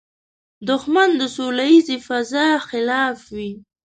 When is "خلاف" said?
2.69-3.19